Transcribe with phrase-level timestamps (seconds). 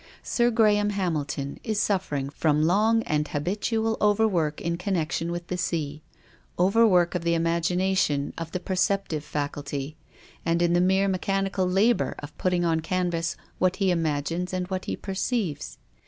[0.23, 6.01] Sir Graham Hamilton is suffering from long and habitual overwork in connection with the sea;
[6.57, 9.97] overwork of the imagi nation, of the perceptive faculty,
[10.43, 14.85] and in the mere mechanical labour of putting on canvas what he imagines and what
[14.85, 15.77] he perceives.